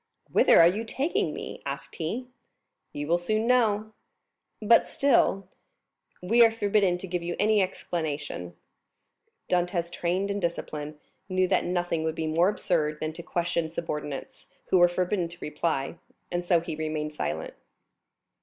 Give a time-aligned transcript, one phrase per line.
[0.31, 2.25] "Whither are you taking me?" asked he.
[2.91, 3.93] "You will soon know."
[4.59, 5.47] "But still——"
[6.23, 8.55] "We are forbidden to give you any explanation."
[9.47, 14.47] Dantès, trained in discipline, knew that nothing would be more absurd than to question subordinates,
[14.71, 15.99] who were forbidden to reply;
[16.31, 17.53] and so he remained silent.